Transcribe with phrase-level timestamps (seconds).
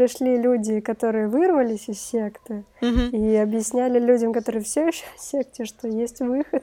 [0.00, 3.10] пришли люди, которые вырвались из секты, Мгм.
[3.10, 6.62] и объясняли людям, которые все еще в секте, что есть выход.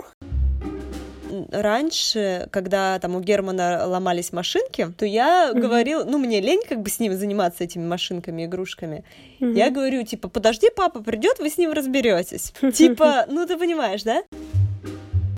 [1.52, 5.62] Раньше, когда там у Германа ломались машинки, то я Мгм.
[5.62, 9.04] говорил, ну, мне лень как бы с ним заниматься этими машинками, игрушками.
[9.40, 9.54] Мгм.
[9.54, 12.54] Я говорю, типа, подожди, папа придет, вы с ним разберетесь.
[12.74, 14.24] Типа, ну ты понимаешь, да?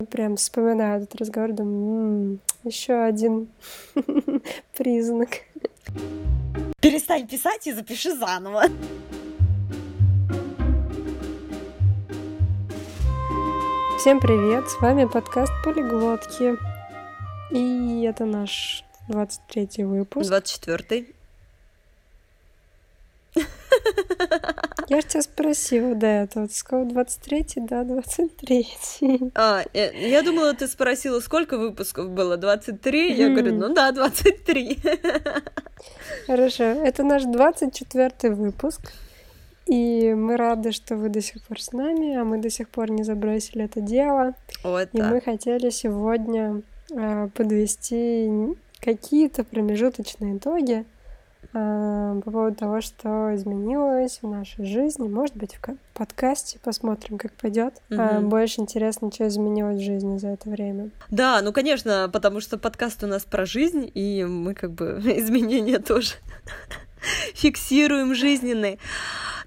[0.09, 3.49] Прям вспоминаю этот разговор, думаю, еще один
[4.77, 5.29] признак.
[6.81, 8.63] Перестань писать и запиши заново.
[13.97, 16.55] Всем привет, с вами подкаст Полиглотки.
[17.51, 20.31] И это наш 23 выпуск.
[20.31, 21.18] 24-й.
[24.89, 28.67] Я же тебя спросила до этого, ты сказала 23 да, 23
[29.35, 32.37] А, э, я думала, ты спросила, сколько выпусков было?
[32.37, 33.13] 23?
[33.13, 34.79] Я говорю, ну да, 23.
[36.25, 38.81] Хорошо, это наш 24 выпуск.
[39.67, 42.89] И мы рады, что вы до сих пор с нами, а мы до сих пор
[42.89, 44.33] не забросили это дело.
[44.63, 45.25] Вот И мы так.
[45.25, 50.85] хотели сегодня э, подвести какие-то промежуточные итоги
[51.51, 55.07] по поводу того, что изменилось в нашей жизни.
[55.07, 57.73] Может быть, в ка- подкасте посмотрим, как пойдет.
[57.89, 58.29] Мгм.
[58.29, 60.89] Больше интересно, что изменилось в жизни за это время.
[61.09, 65.79] Да, ну конечно, потому что подкаст у нас про жизнь, и мы как бы изменения
[65.79, 66.13] тоже
[67.33, 68.77] фиксируем жизненные.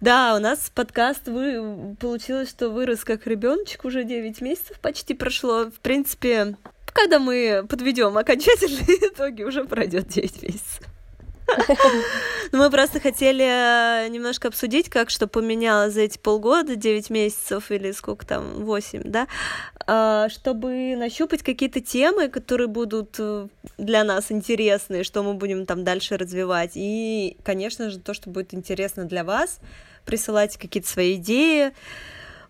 [0.00, 1.94] Да, у нас подкаст вы...
[2.00, 5.66] получилось, что вырос как ребеночек, уже 9 месяцев почти прошло.
[5.66, 10.80] В принципе, когда мы подведем окончательные итоги, уже пройдет 9 месяцев.
[12.52, 17.70] Ну, мы просто хотели э, немножко обсудить, как что поменялось за эти полгода, 9 месяцев
[17.70, 19.26] или сколько там, 8, да,
[19.86, 23.48] а, чтобы нащупать какие-то темы, которые будут э,
[23.78, 26.72] для нас интересны, что мы будем там дальше развивать.
[26.74, 29.58] И, конечно же, то, что будет интересно для вас,
[30.04, 31.72] присылайте какие-то свои идеи,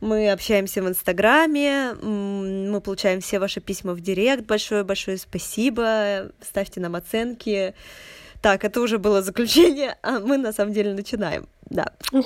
[0.01, 4.45] мы общаемся в Инстаграме, мы получаем все ваши письма в Директ.
[4.47, 6.33] Большое-большое спасибо.
[6.41, 7.75] Ставьте нам оценки.
[8.43, 11.49] Так, это уже было заключение, а мы на самом деле начинаем.
[11.71, 11.93] Да.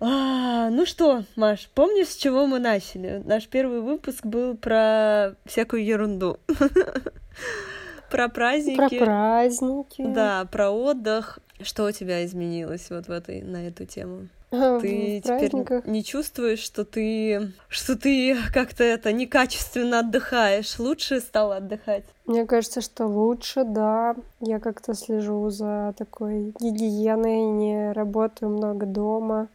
[0.00, 3.22] А, ну что, Маш, помнишь, с чего мы начали?
[3.24, 6.38] Наш первый выпуск был про всякую ерунду.
[6.46, 6.68] Про
[8.10, 8.98] Про праздники.
[8.98, 10.02] праздники.
[10.06, 11.38] Да, про отдых.
[11.62, 14.28] Что у тебя изменилось вот в этой, на эту тему?
[14.50, 15.52] Ты теперь
[15.84, 20.78] не чувствуешь, что ты, что ты как-то это некачественно отдыхаешь?
[20.78, 22.04] Лучше стала отдыхать?
[22.26, 24.16] Мне кажется, что лучше, да.
[24.40, 29.48] Я как-то слежу за такой гигиеной, не работаю много дома.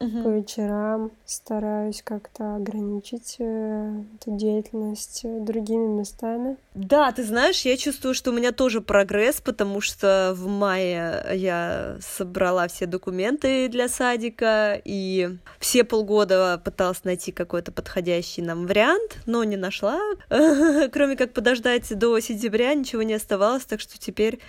[0.00, 6.56] По вечерам стараюсь как-то ограничить э, эту деятельность э, другими местами.
[6.74, 11.98] Да, ты знаешь, я чувствую, что у меня тоже прогресс, потому что в мае я
[12.00, 19.44] собрала все документы для садика, и все полгода пыталась найти какой-то подходящий нам вариант, но
[19.44, 20.00] не нашла.
[20.30, 24.40] Кроме как подождать до сентября, ничего не оставалось, так что теперь,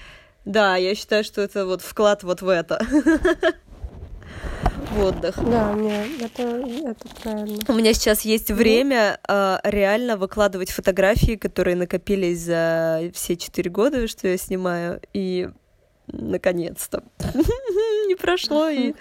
[0.46, 2.86] да, я считаю, что это вот вклад вот в это.
[4.92, 5.36] В отдых.
[5.50, 7.60] Да, мне это, это правильно.
[7.68, 14.08] У меня сейчас есть время э, реально выкладывать фотографии, которые накопились за все четыре года,
[14.08, 15.50] что я снимаю, и
[16.08, 17.04] наконец-то
[18.12, 18.94] не прошло и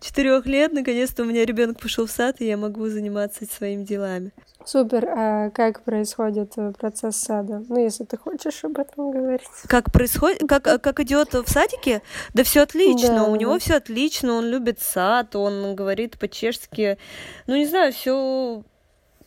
[0.00, 4.32] четырех лет, наконец-то у меня ребенок пошел в сад, и я могу заниматься своими делами.
[4.64, 5.06] Супер.
[5.08, 7.62] А как происходит э, процесс сада?
[7.68, 9.42] Ну, если ты хочешь об этом говорить.
[9.68, 12.02] Как происходит, как, э, как идет в садике?
[12.34, 13.58] Да все отлично, Да, у него да.
[13.60, 16.98] все отлично, он любит сад, он говорит по-чешски.
[17.46, 18.64] Ну, не знаю, все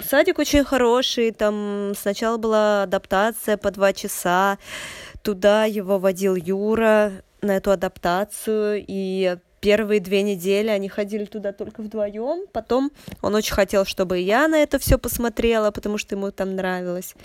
[0.01, 4.57] Садик очень хороший, там сначала была адаптация по два часа,
[5.21, 11.81] туда его водил Юра на эту адаптацию, и первые две недели они ходили туда только
[11.81, 12.91] вдвоем, потом
[13.21, 17.15] он очень хотел, чтобы и я на это все посмотрела, потому что ему там нравилось.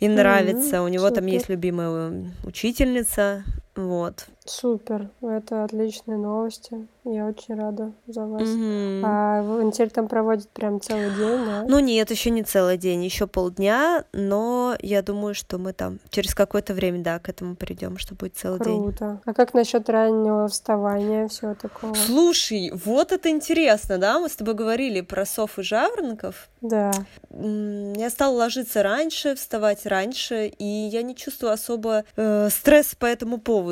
[0.00, 1.32] И нравится, у него там супер.
[1.32, 2.12] есть любимая
[2.44, 3.42] учительница,
[3.78, 4.26] вот.
[4.44, 5.10] Супер.
[5.20, 6.88] Это отличные новости.
[7.04, 8.48] Я очень рада за вас.
[8.48, 9.02] Мгм.
[9.04, 11.64] А он теперь там проводит прям целый день, да?
[11.68, 16.34] Ну нет, еще не целый день, еще полдня, но я думаю, что мы там через
[16.34, 18.82] какое-то время, да, к этому придем, что будет целый день.
[18.82, 19.20] Круто.
[19.24, 21.94] А как насчет раннего вставания, всего такого?
[21.94, 24.18] Слушай, вот это интересно, да?
[24.18, 26.48] Мы с тобой говорили про сов и жаворонков.
[26.60, 26.90] Да.
[27.30, 33.38] Я стала ложиться раньше, вставать раньше, и я не чувствую особо э, стресс по этому
[33.38, 33.67] поводу.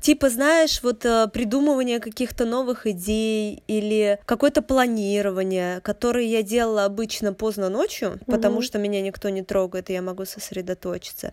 [0.00, 7.32] Типа, знаешь, вот э, придумывание каких-то новых идей или какое-то планирование, которое я делала обычно
[7.32, 8.62] поздно ночью, потому Мгм.
[8.62, 11.32] что меня никто не трогает, и я могу сосредоточиться.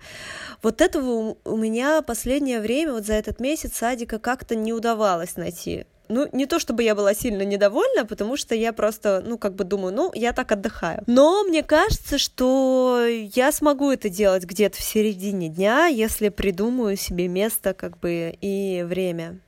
[0.64, 5.86] Вот этого у меня последнее время, вот за этот месяц садика как-то не удавалось найти
[6.09, 9.63] ну, не то чтобы я была сильно недовольна, потому что я просто, ну, как бы
[9.63, 11.04] думаю, ну, я так отдыхаю.
[11.07, 17.27] Но мне кажется, что я смогу это делать где-то в середине дня, если придумаю себе
[17.27, 19.39] место, как бы, и время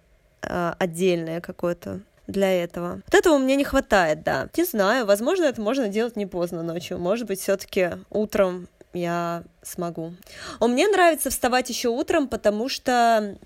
[0.42, 3.02] э, отдельное какое-то для этого.
[3.06, 4.50] Вот этого мне не хватает, да.
[4.56, 7.00] Не знаю, возможно, это можно делать не поздно ночью.
[7.00, 10.14] Может быть, все-таки утром я смогу.
[10.60, 13.38] А мне нравится вставать еще утром, потому что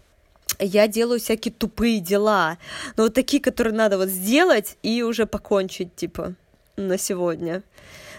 [0.63, 2.57] я делаю всякие тупые дела.
[2.98, 6.33] Но вот такие, которые надо вот сделать и уже покончить, типа,
[6.77, 7.63] на сегодня.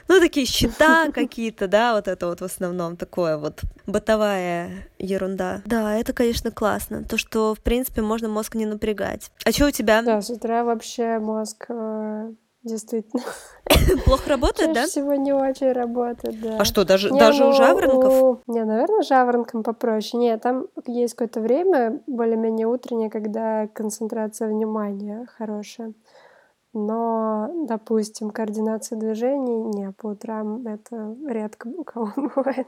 [0.08, 5.62] Ну, такие счета какие-то, да, вот это вот в основном такое вот бытовая ерунда.
[5.64, 7.04] Да, это, конечно, классно.
[7.04, 9.30] То, что, в принципе, можно мозг не напрягать.
[9.44, 10.02] А что у тебя?
[10.02, 12.32] Да, с утра вообще мозг э,
[12.64, 13.22] действительно.
[14.04, 14.86] Плохо работает, да?
[14.86, 16.56] всего не очень работает, да.
[16.58, 18.22] А что, даже, не, даже ну, у жаворонков?
[18.22, 18.40] У...
[18.46, 20.20] Не, наверное, жаворонкам попроще.
[20.20, 25.92] Нет, там есть какое-то время, более-менее утреннее, когда концентрация внимания хорошая.
[26.72, 32.66] Но, допустим, координация движений, не, по утрам это редко у кого бывает.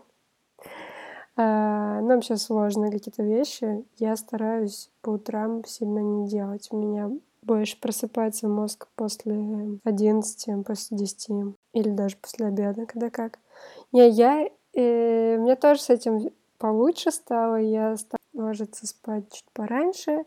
[1.38, 3.84] А, нам сейчас сложные какие-то вещи.
[3.96, 6.68] Я стараюсь по утрам сильно не делать.
[6.70, 7.10] У меня
[7.46, 11.28] больше просыпается мозг после 11, после 10
[11.72, 13.38] или даже после обеда, когда как.
[13.92, 14.48] Не, я...
[14.74, 17.56] Э, мне тоже с этим получше стало.
[17.56, 20.24] Я стала ложиться спать чуть пораньше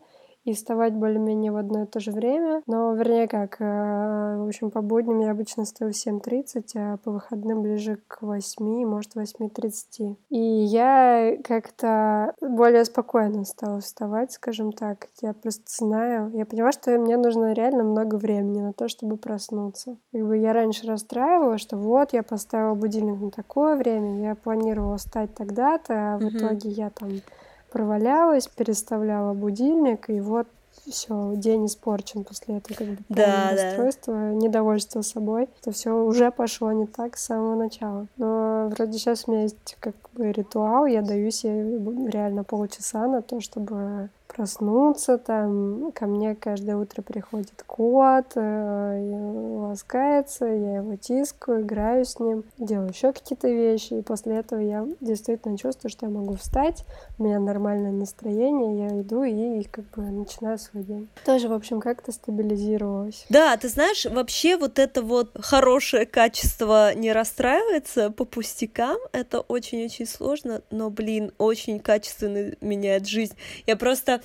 [0.50, 2.62] и вставать более-менее в одно и то же время.
[2.66, 7.10] Но, вернее, как, э, в общем, по будням я обычно стою в 7.30, а по
[7.10, 10.16] выходным ближе к 8, может, 8.30.
[10.28, 15.08] И я как-то более спокойно стала вставать, скажем так.
[15.20, 19.96] Я просто знаю, я поняла, что мне нужно реально много времени на то, чтобы проснуться.
[20.12, 24.96] Как бы я раньше расстраивала, что вот, я поставила будильник на такое время, я планировала
[24.96, 26.36] встать тогда-то, а в mm-hmm.
[26.36, 27.10] итоге я там
[27.70, 30.46] провалялась, переставляла будильник, и вот
[30.88, 34.30] все, день испорчен после этого, как бы да, расстройство, да.
[34.32, 35.48] недовольство собой.
[35.60, 38.06] Это все уже пошло не так с самого начала.
[38.16, 41.78] Но вроде сейчас у меня есть как бы ритуал, я даю себе
[42.10, 50.46] реально полчаса на то, чтобы проснуться, там ко мне каждое утро приходит кот, э, ласкается,
[50.46, 55.58] я его тискаю, играю с ним, делаю еще какие-то вещи, и после этого я действительно
[55.58, 56.84] чувствую, что я могу встать,
[57.18, 61.08] у меня нормальное настроение, я иду и как бы начинаю свой день.
[61.24, 63.26] Тоже, в общем, как-то стабилизировалась.
[63.28, 70.06] Да, ты знаешь, вообще вот это вот хорошее качество не расстраивается по пустякам, это очень-очень
[70.06, 73.34] сложно, но, блин, очень качественно меняет жизнь.
[73.66, 74.19] Я просто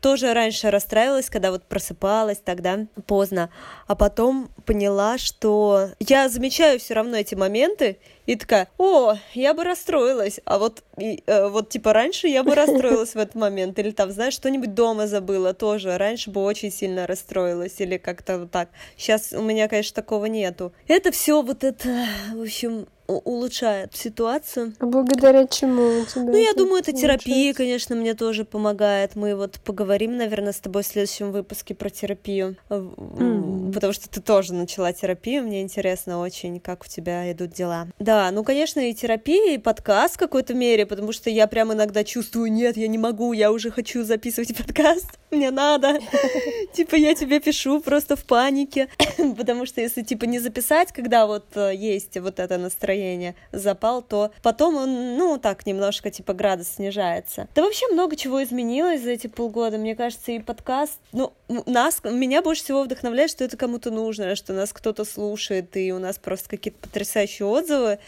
[0.00, 3.48] тоже раньше расстраивалась, когда вот просыпалась тогда поздно,
[3.86, 9.64] а потом поняла, что я замечаю все равно эти моменты и такая, о, я бы
[9.64, 13.90] расстроилась, а вот, и, э, вот типа раньше я бы расстроилась в этот момент, или
[13.90, 18.68] там, знаешь, что-нибудь дома забыла тоже, раньше бы очень сильно расстроилась, или как-то вот так.
[18.96, 20.72] Сейчас у меня, конечно, такого нету.
[20.88, 24.74] Это все вот это, в общем, улучшает ситуацию.
[24.78, 26.22] А благодаря чему у тебя?
[26.22, 29.16] Ну, я думаю, это терапия, конечно, мне тоже помогает.
[29.16, 33.72] Мы вот поговорим, наверное, с тобой в следующем выпуске про терапию, mm.
[33.72, 35.42] потому что ты тоже начала терапию.
[35.42, 37.88] Мне интересно очень, как у тебя идут дела.
[37.98, 42.04] Да, ну, конечно, и терапия, и подкаст в какой-то мере, потому что я прям иногда
[42.04, 45.98] чувствую, нет, я не могу, я уже хочу записывать подкаст, мне надо.
[46.72, 48.88] Типа, я тебе пишу просто в панике,
[49.36, 54.02] потому что если, типа, не записать, когда вот э, есть вот это настроение, настроение запал,
[54.02, 57.48] то потом он, ну, так немножко, типа, градус снижается.
[57.54, 59.78] Да вообще много чего изменилось за эти полгода.
[59.78, 61.32] Мне кажется, и подкаст, ну,
[61.66, 65.98] нас, меня больше всего вдохновляет, что это кому-то нужно, что нас кто-то слушает, и у
[65.98, 67.98] нас просто какие-то потрясающие отзывы,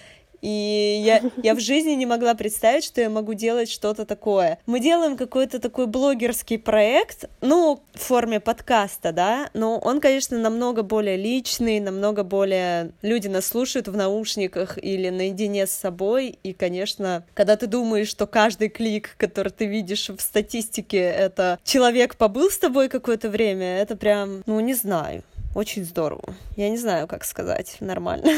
[0.43, 4.59] и я, я в жизни не могла представить, что я могу делать что-то такое.
[4.67, 10.83] Мы делаем какой-то такой блогерский проект, ну, в форме подкаста, да, но он, конечно, намного
[10.83, 12.93] более личный, намного более...
[13.03, 18.27] Люди нас слушают в наушниках или наедине с собой, и, конечно, когда ты думаешь, что
[18.27, 23.97] каждый клик, который ты видишь в статистике, это человек побыл с тобой какое-то время, это
[23.97, 25.23] прям, ну, не знаю.
[25.57, 26.35] Очень здорово.
[26.57, 28.31] Я не знаю, как сказать нормально.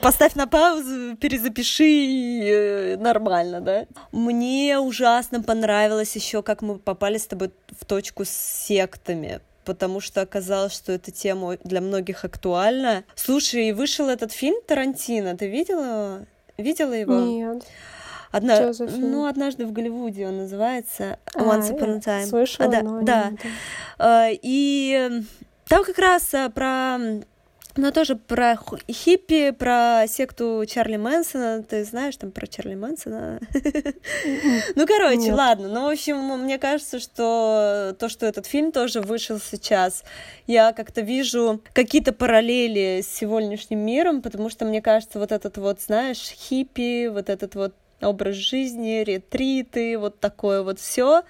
[0.00, 3.86] Поставь на паузу, перезапиши э, нормально, да?
[4.10, 10.20] Мне ужасно понравилось еще, как мы попали с тобой в точку с сектами потому что
[10.22, 13.04] оказалось, что эта тема для многих актуальна.
[13.14, 16.26] Слушай, вышел этот фильм Тарантино, ты видела?
[16.58, 17.18] Видела его?
[17.18, 17.64] Нет.
[18.34, 18.72] Одна...
[18.80, 22.26] Ну, однажды в Голливуде он называется Once а, Upon a Time.
[22.26, 23.32] Слышала, а, да, но да.
[23.96, 25.22] А, и
[25.68, 26.98] там как раз а, про
[27.76, 28.56] но тоже про
[28.90, 31.62] хиппи, про секту Чарли Мэнсона.
[31.62, 33.40] Ты знаешь там про Чарли Мэнсона?
[34.76, 35.68] Ну, короче, ладно.
[35.68, 40.04] Ну, в общем, мне кажется, что то, что этот фильм тоже вышел сейчас,
[40.46, 45.80] я как-то вижу какие-то параллели с сегодняшним миром, потому что мне кажется, вот этот вот,
[45.80, 47.74] знаешь, хиппи, вот этот вот
[48.06, 51.22] образ жизни, ретриты, вот такое вот все,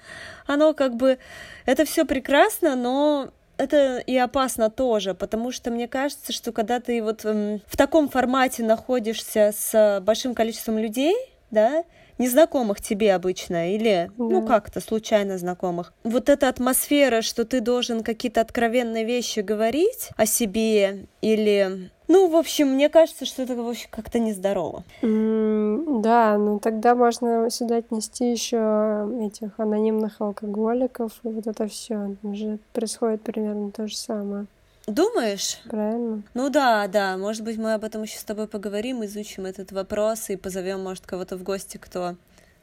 [0.47, 1.19] оно как бы,
[1.67, 7.03] это все прекрасно, но это и опасно тоже, потому что мне кажется, что когда ты
[7.03, 11.15] вот эм, в таком формате находишься с большим количеством людей,
[11.51, 11.85] да,
[12.19, 14.25] незнакомых тебе обычно или, да.
[14.25, 15.93] ну, как-то случайно знакомых.
[16.05, 22.37] Вот эта атмосфера, что ты должен какие-то откровенные вещи говорить о себе или ну, в
[22.37, 24.85] общем, мне кажется, что это, в общем, как-то нездорово.
[25.03, 32.17] Mm, да, ну тогда можно сюда отнести еще этих анонимных алкоголиков, и вот это все
[32.23, 34.47] уже происходит примерно то же самое.
[34.87, 35.61] Думаешь?
[35.69, 36.23] Правильно.
[36.35, 37.17] Ну да, да.
[37.17, 41.07] Может быть, мы об этом еще с тобой поговорим, изучим этот вопрос и позовем, может,
[41.07, 42.17] кого-то в гости, кто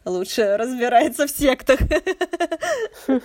[0.05, 1.79] лучше разбирается в сектах.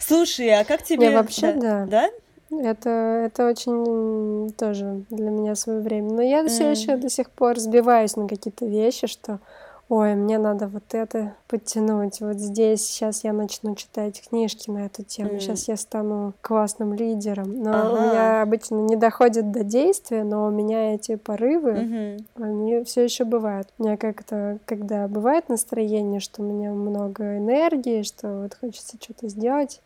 [0.00, 1.08] Слушай, а как тебе...
[1.08, 1.86] Не, вообще, да.
[1.86, 2.10] Да?
[2.50, 2.88] Это,
[3.26, 6.12] это очень тоже для меня свое время.
[6.12, 6.48] Но я mm.
[6.48, 9.40] все еще до сих пор сбиваюсь на какие-то вещи, что
[9.88, 15.02] ой, мне надо вот это подтянуть, вот здесь сейчас я начну читать книжки на эту
[15.02, 15.40] тему, mm.
[15.40, 17.62] сейчас я стану классным лидером.
[17.62, 17.90] Но ага.
[17.90, 22.24] у меня обычно не доходит до действия, но у меня эти порывы, mm-hmm.
[22.42, 23.68] они все еще бывают.
[23.78, 29.28] У меня как-то, когда бывает настроение, что у меня много энергии, что вот хочется что-то
[29.28, 29.80] сделать,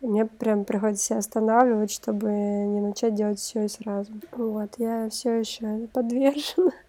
[0.00, 4.12] мне прям приходится останавливать, чтобы не начать делать все и сразу.
[4.32, 6.72] Вот, я все еще подвержена.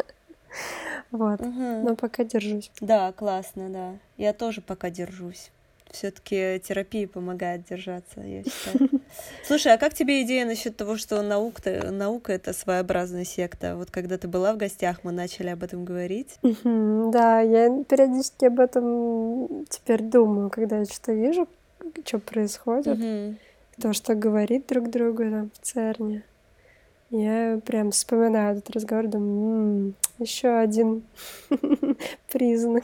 [1.11, 1.39] Вот.
[1.39, 1.83] Угу.
[1.83, 2.71] Но пока держусь.
[2.81, 3.93] Да, классно, да.
[4.17, 5.51] Я тоже пока держусь.
[5.91, 8.89] Все-таки терапия помогает держаться, я считаю.
[9.45, 13.75] Слушай, а как тебе идея насчет того, что наука, наука это своеобразная секта?
[13.77, 16.37] Вот когда ты была в гостях, мы начали об этом говорить.
[16.41, 21.47] Да, я периодически об этом теперь думаю, когда я что-то вижу,
[22.05, 23.37] что происходит,
[23.77, 26.23] кто что говорит друг другу там в ЦЕРНе.
[27.09, 31.03] Я прям вспоминаю этот разговор, думаю, еще один
[32.31, 32.83] признак.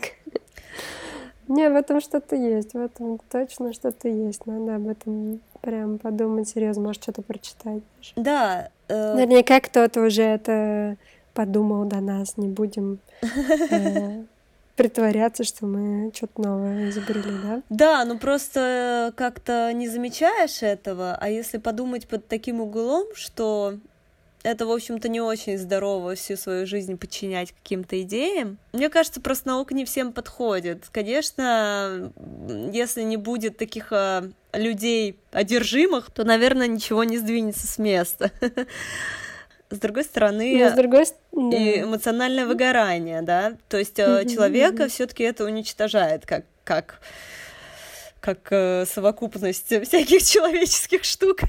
[1.49, 4.45] Не, в этом что-то есть, в этом точно что-то есть.
[4.45, 7.83] Надо об этом прям подумать серьезно, может, что-то прочитать.
[8.15, 8.69] Да.
[8.87, 9.15] Э...
[9.15, 10.95] Наверняка кто-то уже это
[11.33, 12.99] подумал до нас, не будем
[13.69, 14.23] э,
[14.75, 17.61] притворяться, что мы что-то новое изобрели, да?
[17.69, 23.77] Да, ну просто как-то не замечаешь этого, а если подумать под таким углом, что
[24.43, 28.57] это, в общем-то, не очень здорово всю свою жизнь подчинять каким-то идеям.
[28.73, 30.89] Мне кажется, просто наука не всем подходит.
[30.91, 32.11] Конечно,
[32.71, 38.31] если не будет таких а, людей одержимых, то, наверное, ничего не сдвинется с места.
[39.73, 41.05] С другой стороны, Но с другой...
[41.33, 46.99] и эмоциональное выгорание, да, то есть человека все-таки это уничтожает как как
[48.23, 51.39] как э, совокупность всяких человеческих штук.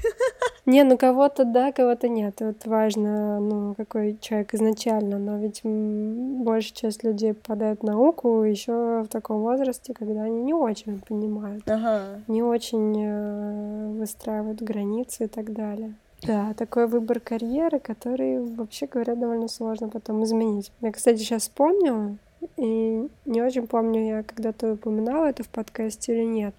[0.66, 2.34] Не, ну кого-то да, кого-то нет.
[2.40, 5.18] Вот важно, ну, какой человек изначально.
[5.18, 10.52] Но ведь большая часть людей попадает в науку еще в таком возрасте, когда они не
[10.52, 12.20] очень понимают, ага.
[12.26, 15.94] не очень э, выстраивают границы и так далее.
[16.26, 20.72] Да, такой выбор карьеры, который, вообще говоря, довольно сложно потом изменить.
[20.80, 22.16] Я, кстати, сейчас вспомнила,
[22.56, 26.54] и не очень помню, я когда-то упоминала это в подкасте или нет.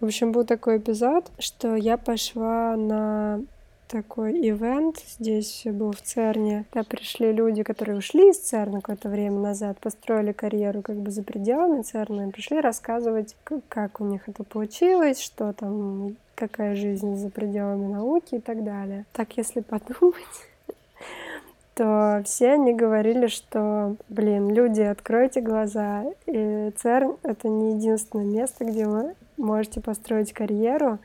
[0.00, 3.40] В общем, был такой эпизод, что я пошла на
[3.88, 4.98] такой ивент.
[5.06, 6.66] Здесь был в ЦЕРНе.
[6.70, 11.22] Туда пришли люди, которые ушли из ЦЕРНа какое-то время назад, построили карьеру как бы за
[11.22, 13.36] пределами ЦЕРНа и пришли рассказывать,
[13.68, 19.04] как у них это получилось, что там, какая жизнь за пределами науки и так далее.
[19.12, 20.24] Так, если подумать,
[21.74, 28.64] то все они говорили, что, блин, люди, откройте глаза, и ЦЕРН— это не единственное место,
[28.64, 30.98] где вы можете построить карьеру.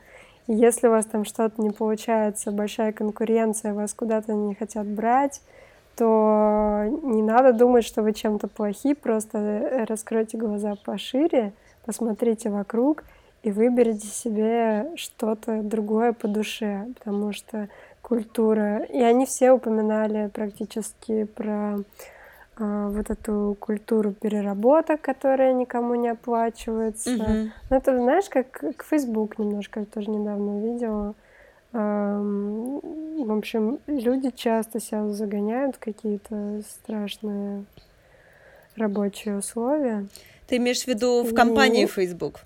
[0.46, 5.40] И если у вас там что-то не получается, большая конкуренция, вас куда-то не хотят брать,
[5.96, 11.52] то не надо думать, что вы чем-то плохи, просто раскройте глаза пошире,
[11.84, 13.04] посмотрите вокруг
[13.42, 17.68] и выберите себе что-то другое по душе, потому что
[18.00, 18.84] культура...
[18.84, 21.80] И они все упоминали практически про
[22.56, 27.10] а, вот эту культуру переработок, которая никому не оплачивается.
[27.10, 27.50] Mm-hmm.
[27.70, 31.14] Ну, это, знаешь, как, как Facebook немножко, я тоже недавно увидела.
[31.72, 37.64] В общем, люди часто себя загоняют в какие-то страшные
[38.76, 40.06] рабочие условия.
[40.46, 41.86] Ты имеешь в виду в компании И...
[41.86, 42.40] Facebook?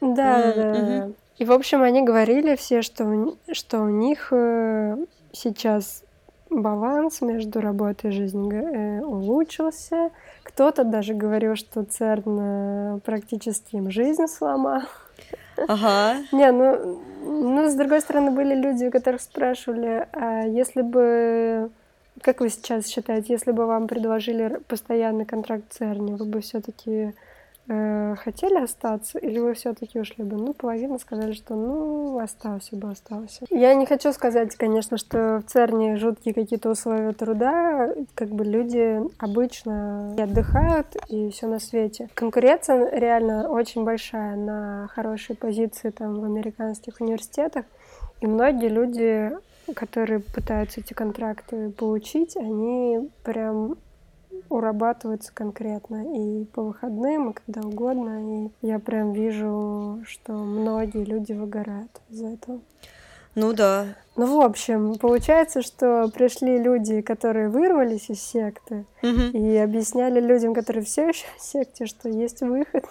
[0.00, 0.54] Да, mm-hmm.
[0.54, 1.08] да, да.
[1.38, 4.96] И, в общем, они говорили все, что, что у них э,
[5.32, 6.04] сейчас
[6.50, 10.10] баланс между работой и жизнью э, улучшился.
[10.42, 14.82] Кто-то даже говорил, что ЦЕРН э, практически им жизнь сломал.
[15.56, 16.16] Ага.
[16.32, 21.70] Не, ну, ну, с другой стороны, были люди, у которых спрашивали, а если бы,
[22.22, 27.14] как вы сейчас считаете, если бы вам предложили постоянный контракт в ЦЕРНе, вы бы все-таки
[27.70, 30.36] э, хотели остаться, или вы все-таки ушли бы?
[30.36, 33.46] Ну, половина сказали, что ну, остался бы, остался.
[33.50, 39.00] Я не хочу сказать, конечно, что в ЦЕРНе жуткие какие-то условия труда, как бы люди
[39.18, 42.08] обычно отдыхают и все на свете.
[42.14, 47.64] Конкуренция реально очень большая на хорошие позиции там в американских университетах,
[48.20, 49.32] и многие люди
[49.74, 53.76] которые пытаются эти контракты получить, они прям
[54.48, 58.44] урабатываются конкретно и по выходным, и когда угодно.
[58.44, 62.60] И я прям вижу, что многие люди выгорают из-за этого.
[63.34, 63.86] Ну да.
[64.16, 69.36] Ну, в общем, получается, что пришли люди, которые вырвались из секты, угу.
[69.38, 72.84] и объясняли людям, которые все еще в секте, что есть выход.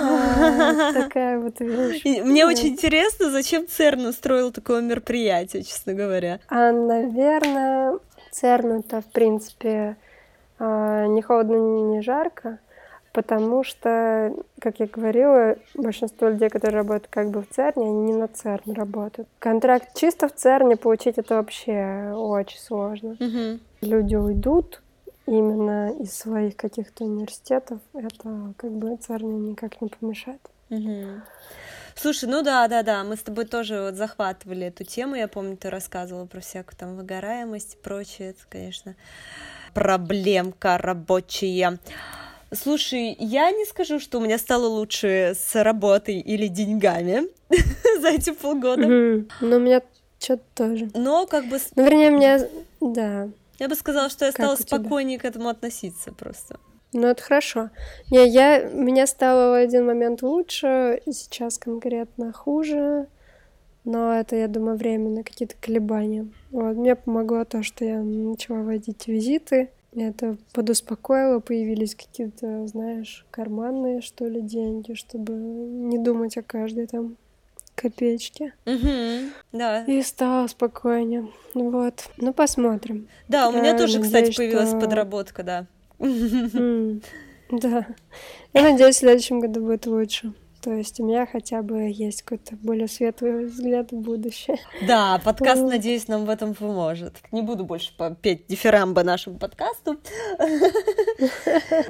[0.00, 2.02] А, такая вот вещь.
[2.04, 6.40] Мне очень интересно, зачем ЦЕРН устроил такое мероприятие, честно говоря.
[6.48, 7.98] А, наверное,
[8.30, 9.96] ЦЕРН это, в принципе,
[10.62, 12.58] не холодно, не жарко,
[13.12, 18.14] потому что, как я говорила, большинство людей, которые работают как бы в ЦЕРНе, они не
[18.14, 19.28] на ЦЕРН работают.
[19.38, 23.16] Контракт чисто в ЦЕРНе получить это вообще очень сложно.
[23.20, 23.60] Угу.
[23.82, 24.82] Люди уйдут
[25.26, 30.40] именно из своих каких-то университетов, это как бы ЦЕРНе никак не помешает.
[30.70, 31.22] Угу.
[31.94, 35.56] Слушай, ну да, да, да, мы с тобой тоже вот захватывали эту тему, я помню,
[35.58, 38.94] ты рассказывала про всякую там выгораемость и прочее, это, конечно,
[39.74, 41.78] проблемка рабочая.
[42.52, 47.22] Слушай, я не скажу, что у меня стало лучше с работой или деньгами
[48.00, 48.86] за эти полгода.
[48.86, 49.80] Но у меня
[50.18, 50.90] что-то тоже.
[50.94, 51.58] Но как бы...
[51.76, 52.40] Ну, вернее, меня...
[52.80, 53.28] Да.
[53.58, 56.58] Я бы сказала, что я стала спокойнее к этому относиться просто.
[56.92, 57.70] Ну, это хорошо.
[58.10, 58.60] Не, я...
[58.64, 63.06] Меня стало в один момент лучше, сейчас конкретно хуже.
[63.84, 66.28] Но это, я думаю, временно, какие-то колебания.
[66.50, 66.76] Вот.
[66.76, 69.70] Мне помогло то, что я начала водить визиты.
[69.94, 77.16] Это подуспокоило, появились какие-то, знаешь, карманные, что ли, деньги, чтобы не думать о каждой там
[77.74, 78.54] копеечке.
[78.64, 79.84] Угу, да.
[79.84, 81.28] И стало спокойнее.
[81.54, 82.08] Вот.
[82.16, 83.08] Ну, посмотрим.
[83.28, 84.80] Да, у меня я тоже, надеюсь, кстати, появилась что...
[84.80, 85.66] подработка, да.
[85.98, 87.86] да.
[88.54, 90.32] Я надеюсь, в следующем году будет лучше.
[90.62, 94.58] То есть у меня хотя бы есть какой-то более светлый взгляд в будущее.
[94.86, 97.16] Да, подкаст, надеюсь, нам в этом поможет.
[97.32, 99.98] Не буду больше петь дифирамбы нашему подкасту.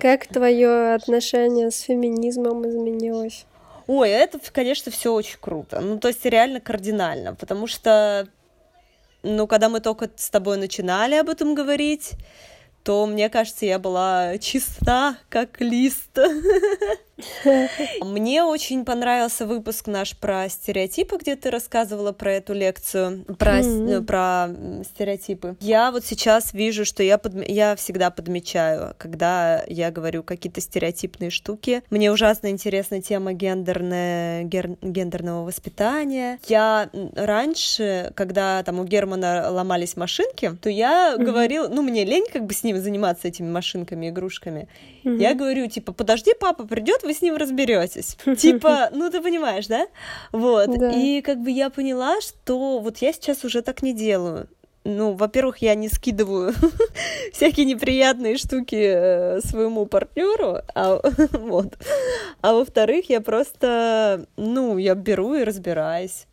[0.01, 3.45] Как твое отношение с феминизмом изменилось?
[3.87, 5.81] Ой, это, конечно, все очень круто.
[5.81, 8.27] Ну, то есть реально кардинально, потому что,
[9.23, 12.13] ну, когда мы только с тобой начинали об этом говорить,
[12.85, 16.19] то, мне кажется, я была чиста, как лист.
[18.01, 24.03] Мне очень понравился выпуск наш про стереотипы, где ты рассказывала про эту лекцию, про, mm-hmm.
[24.05, 24.49] про
[24.85, 25.57] стереотипы.
[25.61, 27.49] Я вот сейчас вижу, что я, под...
[27.49, 31.83] я всегда подмечаю, когда я говорю какие-то стереотипные штуки.
[31.91, 34.77] Мне ужасно интересна тема гендерная, гер...
[34.81, 36.39] гендерного воспитания.
[36.47, 41.25] Я раньше, когда там у Германа ломались машинки, то я mm-hmm.
[41.25, 44.69] говорила, ну, мне лень как бы с ним заниматься этими машинками, игрушками.
[45.05, 45.21] Mm-hmm.
[45.21, 48.17] Я говорю, типа, подожди, папа придет, вы с ним разберетесь.
[48.39, 49.87] Типа, ну ты понимаешь, да?
[50.33, 50.71] Вот.
[50.95, 54.49] И как бы я поняла, что вот я сейчас уже так не делаю
[54.85, 56.53] ну, во-первых, я не скидываю
[57.33, 61.01] всякие неприятные штуки э, своему партнеру, а
[61.33, 61.79] вот,
[62.41, 66.27] а во-вторых, я просто, ну, я беру и разбираюсь,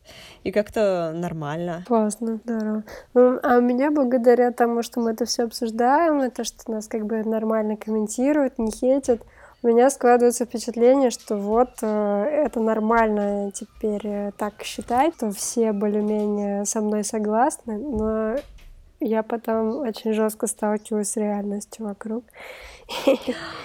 [0.44, 1.84] и как-то нормально.
[1.88, 2.84] Классно, здорово.
[3.14, 7.06] Ну, а у меня благодаря тому, что мы это все обсуждаем, это что нас как
[7.06, 9.22] бы нормально комментируют, не хейтят,
[9.62, 15.74] у меня складывается впечатление, что вот э, это нормально теперь э, так считать, что все
[15.74, 18.36] более-менее со мной согласны, но
[19.02, 22.24] я потом очень жестко сталкиваюсь с реальностью вокруг.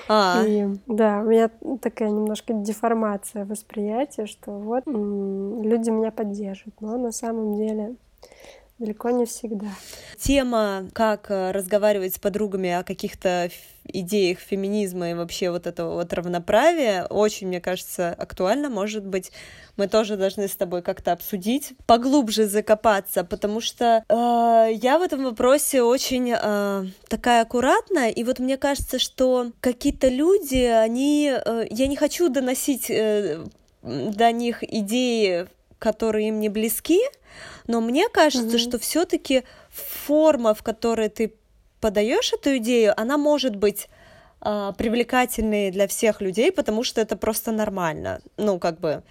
[0.09, 0.43] А.
[0.47, 7.11] И, да, у меня такая немножко деформация восприятия, что вот люди меня поддерживают, но на
[7.11, 7.95] самом деле
[8.79, 9.69] Далеко не всегда.
[10.19, 13.49] Тема, как э, разговаривать с подругами о каких-то
[13.85, 18.71] идеях феминизма и вообще вот этого вот равноправия, очень, мне кажется, актуально.
[18.71, 19.31] Может быть,
[19.77, 25.23] мы тоже должны с тобой как-то обсудить, поглубже закопаться, потому что э, я в этом
[25.23, 31.33] вопросе очень э, такая аккуратная, и вот мне кажется, что какие-то люди, они...
[31.33, 33.45] Э, я не хочу доносить э,
[33.83, 35.47] до них идеи,
[35.85, 37.01] которые им не близки,
[37.67, 38.59] но мне кажется, угу.
[38.59, 41.35] что все-таки форма, в которой ты
[41.81, 43.89] подаешь эту идею, она может быть
[44.41, 48.21] э, привлекательной для всех людей, потому что это просто нормально.
[48.39, 49.03] Ну, как бы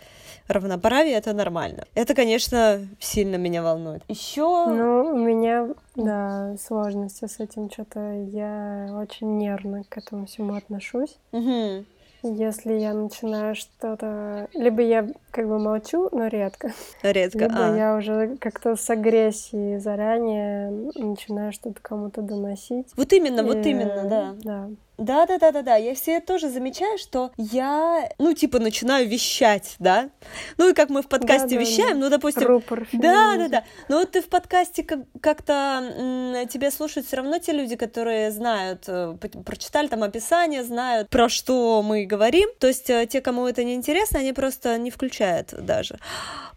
[0.48, 1.86] равноправие это нормально.
[1.94, 4.02] Это, конечно, сильно меня волнует.
[4.08, 4.42] Еще.
[4.42, 8.00] Ну, у меня, да, сложности с этим что-то.
[8.32, 11.18] Я очень нервно к этому всему отношусь.
[11.34, 11.86] Угу.
[12.24, 14.48] Если я начинаю что-то...
[14.54, 16.72] Либо я как бы молчу, но редко.
[17.02, 17.76] Редко, Либо а.
[17.76, 22.88] я уже как-то с агрессией заранее начинаю что-то кому-то доносить.
[22.96, 24.36] Вот именно, И, вот именно, да.
[24.44, 24.70] Да.
[24.98, 25.76] Да, да, да, да, да.
[25.76, 30.10] Я все тоже замечаю, что я, ну, типа, начинаю вещать, да.
[30.58, 32.06] Ну, и как мы в подкасте Да, вещаем, да.
[32.06, 32.44] ну, допустим.
[32.44, 33.64] Рупор Да, да, да.
[33.90, 38.84] Но вот ты в подкасте как- как-то тебя слушают все равно те люди, которые знают,
[38.88, 42.50] э, прочитали там описание, знают, про что мы говорим.
[42.60, 45.23] То есть э, те, кому это не интересно, они просто не включают
[45.62, 45.98] даже.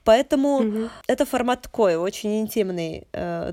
[0.05, 0.91] Поэтому Мгм.
[1.09, 3.07] это формат такой, очень интимный.
[3.13, 3.53] Э,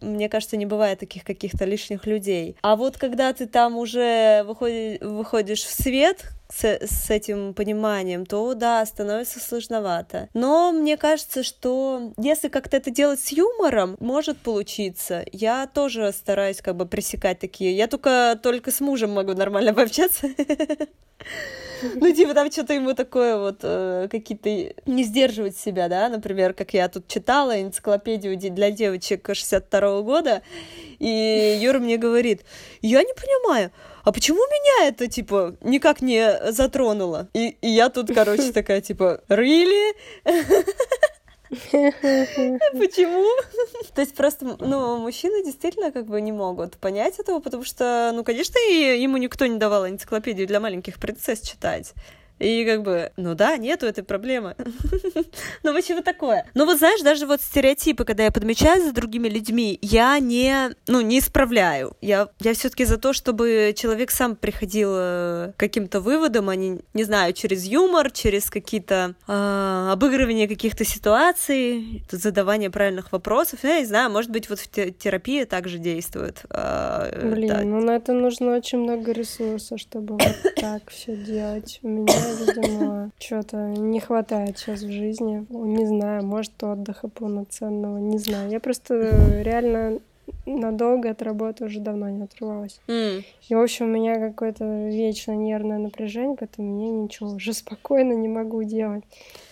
[0.00, 2.56] Мне кажется, не бывает таких каких-то лишних людей.
[2.62, 8.54] А вот когда ты там уже выходи- выходишь в свет с, с этим пониманием, то
[8.54, 10.28] да, становится сложновато.
[10.34, 15.24] Но мне кажется, что если как-то это делать с юмором, может получиться.
[15.32, 17.76] Я тоже стараюсь как бы пресекать такие.
[17.76, 20.26] Я только, только с мужем могу нормально пообщаться.
[21.94, 24.48] Ну, типа, там что-то ему такое вот, э, какие-то...
[24.86, 30.42] Не сдерживать себя, да, например, как я тут читала энциклопедию для девочек 62 года,
[30.98, 32.44] и Юра мне говорит,
[32.82, 33.70] я не понимаю,
[34.04, 37.28] а почему меня это, типа, никак не затронуло?
[37.34, 39.94] И, и я тут, короче, такая, типа, really?
[41.50, 43.26] Почему?
[43.94, 48.22] То есть просто, ну, мужчины действительно как бы не могут понять этого, потому что, ну,
[48.22, 51.94] конечно, ему никто не давал энциклопедию для маленьких принцесс читать.
[52.38, 54.54] И как бы, ну да, нету этой проблемы.
[55.64, 56.46] Ну, почему такое?
[56.54, 61.00] Ну, вот знаешь, даже вот стереотипы, когда я подмечаю за другими людьми, я не, ну,
[61.00, 61.96] не исправляю.
[62.00, 66.56] Я, я все таки за то, чтобы человек сам приходил э, к каким-то выводам, а
[66.56, 73.60] не, не знаю, через юмор, через какие-то а, обыгрывание каких-то ситуаций, задавание правильных вопросов.
[73.62, 76.42] Я не знаю, может быть, вот в те- терапии также действует.
[76.50, 77.60] а, э, Блин, да.
[77.62, 81.80] ну на это нужно очень много ресурсов, чтобы вот так все делать.
[81.82, 85.46] У меня, видимо, что-то не хватает сейчас в жизни.
[85.50, 88.50] Не знаю, может, отдыха полноценного, не знаю.
[88.50, 88.94] Я просто
[89.42, 89.98] реально
[90.44, 92.80] надолго от работы уже давно не отрывалась.
[92.88, 98.12] М, И, в общем, у меня какое-то вечно нервное напряжение, поэтому мне ничего уже спокойно
[98.12, 99.04] не могу делать.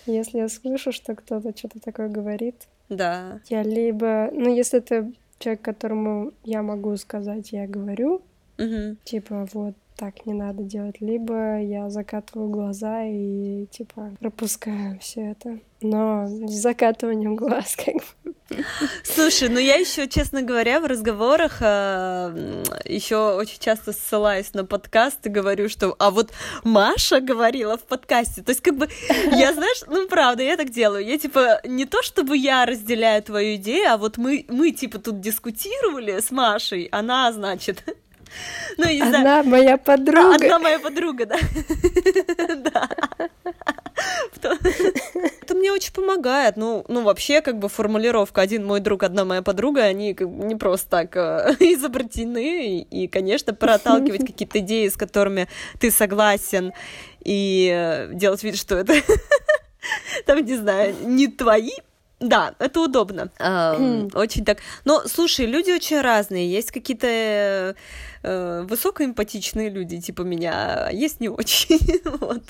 [0.05, 2.55] Если я слышу, что кто-то что-то такое говорит,
[2.89, 3.39] Да.
[3.49, 4.29] я либо...
[4.31, 8.21] Ну, если это человек, которому я могу сказать, я говорю,
[8.57, 8.97] Мгм.
[9.03, 15.59] типа, вот так не надо делать, либо я закатываю глаза и, типа, пропускаю все это.
[15.81, 18.33] Но с закатыванием глаз, как бы.
[19.03, 25.29] Слушай, ну я еще, честно говоря, в разговорах еще очень часто ссылаюсь на подкаст и
[25.29, 26.31] говорю, что а вот
[26.63, 28.41] Маша говорила в подкасте.
[28.43, 28.87] То есть, как бы,
[29.31, 31.05] я, знаешь, ну правда, я так делаю.
[31.05, 35.19] Я типа не то, чтобы я разделяю твою идею, а вот мы, мы типа тут
[35.19, 37.83] дискутировали с Машей, она, значит,
[38.77, 40.35] ну, не знаю, Она моя подруга.
[40.35, 41.37] Одна моя подруга, да.
[44.41, 44.57] Да.
[45.41, 46.57] Это мне очень помогает.
[46.57, 50.89] Ну, ну, вообще, как бы формулировка «один мой друг, одна моя подруга», они не просто
[50.89, 52.81] так э, изобретены.
[52.81, 55.47] И, конечно, проталкивать какие-то идеи, с которыми
[55.79, 56.73] ты согласен,
[57.23, 58.93] и э, делать вид, что это,
[60.25, 61.71] там, не знаю, не твои
[62.19, 63.29] да, это удобно.
[64.15, 64.57] Очень так.
[64.85, 66.51] Но слушай, люди очень разные.
[66.51, 67.75] Есть какие-то
[68.23, 71.77] э, э, высокоэмпатичные люди, типа меня, а есть не очень.
[72.19, 72.43] Вот.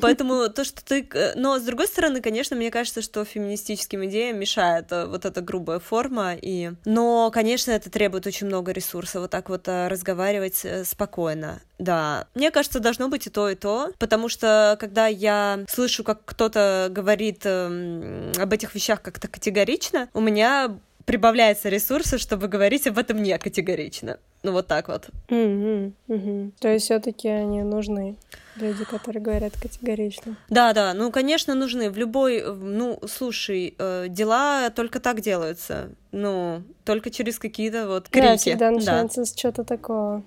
[0.00, 1.08] Поэтому то, что ты...
[1.14, 5.40] э, Но, с другой стороны, конечно, мне кажется, что феминистическим идеям мешает э, вот эта
[5.40, 6.34] грубая форма.
[6.40, 6.72] И...
[6.84, 9.22] Но, конечно, это требует очень много ресурсов.
[9.22, 11.60] Вот так вот э, разговаривать э, спокойно.
[11.78, 12.28] Да.
[12.34, 13.92] Мне кажется, должно быть и то, и то.
[13.98, 20.20] Потому что, когда я слышу, как кто-то говорит эм, об этих вещах как-то категорично, у
[20.20, 24.18] меня прибавляется ресурсов, чтобы говорить об этом не категорично.
[24.44, 25.08] Ну, вот так вот.
[25.28, 28.16] То есть все-таки они нужны,
[28.56, 30.36] люди, которые говорят категорично.
[30.50, 31.90] Да, да, ну, конечно, нужны.
[31.90, 35.88] В любой, ну, слушай, э, дела только так делаются.
[36.12, 38.24] Ну, только через какие-то вот крики.
[38.26, 38.76] Да, всегда Да.
[38.76, 40.22] начинается с чего-то такого.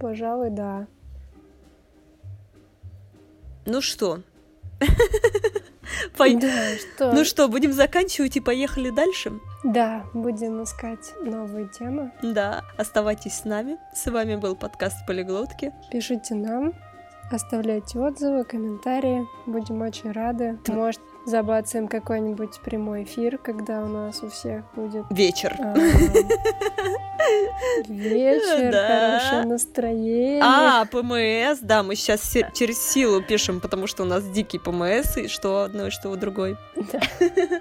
[0.00, 0.88] Пожалуй, да.
[3.64, 4.22] Ну что?
[6.16, 6.48] Пой- Да,
[6.96, 7.12] что?
[7.12, 9.30] Ну что, будем заканчивать и поехали дальше?
[9.64, 12.10] Да, будем искать новые темы.
[12.20, 13.78] Да, оставайтесь с нами.
[13.94, 15.72] С вами был подкаст Полиглотки.
[15.88, 16.74] Пишите нам,
[17.30, 19.24] оставляйте отзывы, комментарии.
[19.46, 20.58] Будем очень рады.
[20.66, 25.04] Может, забацаем какой-нибудь прямой эфир, когда у нас у всех будет...
[25.10, 25.54] Вечер.
[25.60, 25.74] А,
[27.86, 30.42] вечер, хорошее настроение.
[30.42, 35.28] А, ПМС, да, мы сейчас через силу пишем, потому что у нас дикий ПМС, и
[35.28, 36.56] что одно, и что у другой.
[36.74, 37.00] Да.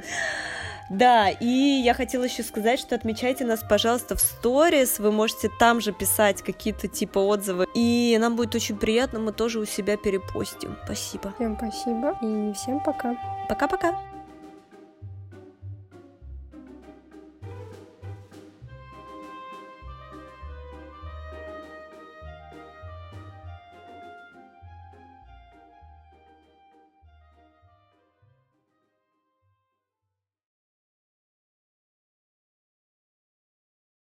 [0.92, 5.00] Да, и я хотела еще сказать, что отмечайте нас, пожалуйста, в сторис.
[5.00, 7.66] Вы можете там же писать какие-то типа отзывы.
[7.74, 10.76] И нам будет очень приятно, мы тоже у себя перепостим.
[10.84, 11.34] Спасибо.
[11.36, 13.16] Всем спасибо и всем пока.
[13.48, 14.11] Пока-пока.